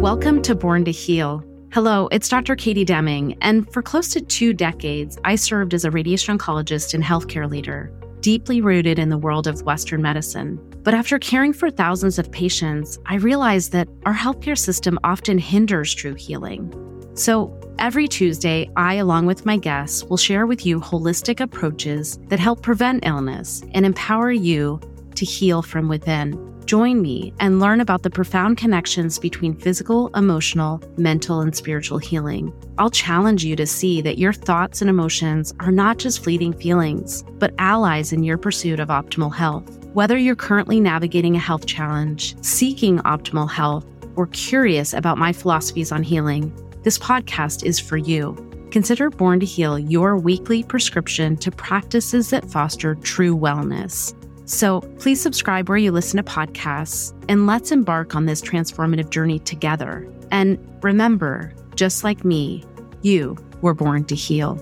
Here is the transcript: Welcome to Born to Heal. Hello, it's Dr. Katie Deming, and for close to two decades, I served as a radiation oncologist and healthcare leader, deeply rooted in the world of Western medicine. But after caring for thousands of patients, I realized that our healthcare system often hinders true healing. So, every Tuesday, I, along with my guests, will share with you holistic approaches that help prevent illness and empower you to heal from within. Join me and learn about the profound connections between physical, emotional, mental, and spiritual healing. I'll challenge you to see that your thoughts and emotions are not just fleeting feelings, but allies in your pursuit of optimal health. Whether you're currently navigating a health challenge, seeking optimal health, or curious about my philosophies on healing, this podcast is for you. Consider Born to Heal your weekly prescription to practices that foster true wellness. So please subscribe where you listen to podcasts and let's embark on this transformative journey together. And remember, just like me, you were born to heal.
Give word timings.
Welcome 0.00 0.40
to 0.42 0.54
Born 0.54 0.86
to 0.86 0.90
Heal. 0.90 1.44
Hello, 1.74 2.08
it's 2.10 2.30
Dr. 2.30 2.56
Katie 2.56 2.86
Deming, 2.86 3.36
and 3.42 3.70
for 3.70 3.82
close 3.82 4.08
to 4.14 4.22
two 4.22 4.54
decades, 4.54 5.18
I 5.24 5.34
served 5.34 5.74
as 5.74 5.84
a 5.84 5.90
radiation 5.90 6.38
oncologist 6.38 6.94
and 6.94 7.04
healthcare 7.04 7.48
leader, 7.50 7.92
deeply 8.20 8.62
rooted 8.62 8.98
in 8.98 9.10
the 9.10 9.18
world 9.18 9.46
of 9.46 9.60
Western 9.60 10.00
medicine. 10.00 10.58
But 10.82 10.94
after 10.94 11.18
caring 11.18 11.52
for 11.52 11.70
thousands 11.70 12.18
of 12.18 12.32
patients, 12.32 12.98
I 13.04 13.16
realized 13.16 13.72
that 13.72 13.88
our 14.06 14.14
healthcare 14.14 14.56
system 14.56 14.98
often 15.04 15.36
hinders 15.36 15.94
true 15.94 16.14
healing. 16.14 16.72
So, 17.12 17.54
every 17.78 18.08
Tuesday, 18.08 18.70
I, 18.76 18.94
along 18.94 19.26
with 19.26 19.44
my 19.44 19.58
guests, 19.58 20.02
will 20.04 20.16
share 20.16 20.46
with 20.46 20.64
you 20.64 20.80
holistic 20.80 21.40
approaches 21.40 22.18
that 22.28 22.40
help 22.40 22.62
prevent 22.62 23.04
illness 23.04 23.62
and 23.74 23.84
empower 23.84 24.32
you 24.32 24.80
to 25.16 25.26
heal 25.26 25.60
from 25.60 25.88
within. 25.88 26.50
Join 26.70 27.02
me 27.02 27.34
and 27.40 27.58
learn 27.58 27.80
about 27.80 28.04
the 28.04 28.10
profound 28.10 28.56
connections 28.56 29.18
between 29.18 29.56
physical, 29.56 30.06
emotional, 30.14 30.80
mental, 30.96 31.40
and 31.40 31.52
spiritual 31.52 31.98
healing. 31.98 32.52
I'll 32.78 32.90
challenge 32.90 33.42
you 33.42 33.56
to 33.56 33.66
see 33.66 34.00
that 34.02 34.18
your 34.18 34.32
thoughts 34.32 34.80
and 34.80 34.88
emotions 34.88 35.52
are 35.58 35.72
not 35.72 35.98
just 35.98 36.22
fleeting 36.22 36.52
feelings, 36.52 37.24
but 37.40 37.52
allies 37.58 38.12
in 38.12 38.22
your 38.22 38.38
pursuit 38.38 38.78
of 38.78 38.86
optimal 38.86 39.34
health. 39.34 39.68
Whether 39.94 40.16
you're 40.16 40.36
currently 40.36 40.78
navigating 40.78 41.34
a 41.34 41.40
health 41.40 41.66
challenge, 41.66 42.40
seeking 42.44 42.98
optimal 42.98 43.50
health, 43.50 43.84
or 44.14 44.28
curious 44.28 44.92
about 44.92 45.18
my 45.18 45.32
philosophies 45.32 45.90
on 45.90 46.04
healing, 46.04 46.54
this 46.84 47.00
podcast 47.00 47.64
is 47.64 47.80
for 47.80 47.96
you. 47.96 48.36
Consider 48.70 49.10
Born 49.10 49.40
to 49.40 49.46
Heal 49.46 49.76
your 49.76 50.16
weekly 50.16 50.62
prescription 50.62 51.36
to 51.38 51.50
practices 51.50 52.30
that 52.30 52.48
foster 52.48 52.94
true 52.94 53.36
wellness. 53.36 54.14
So 54.50 54.80
please 54.98 55.20
subscribe 55.20 55.68
where 55.68 55.78
you 55.78 55.92
listen 55.92 56.16
to 56.16 56.24
podcasts 56.24 57.14
and 57.28 57.46
let's 57.46 57.70
embark 57.70 58.16
on 58.16 58.26
this 58.26 58.42
transformative 58.42 59.10
journey 59.10 59.38
together. 59.38 60.12
And 60.32 60.58
remember, 60.82 61.54
just 61.76 62.02
like 62.02 62.24
me, 62.24 62.64
you 63.02 63.36
were 63.62 63.74
born 63.74 64.06
to 64.06 64.16
heal. 64.16 64.56